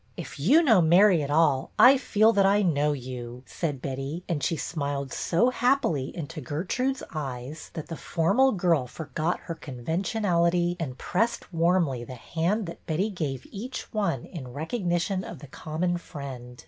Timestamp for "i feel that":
1.77-2.43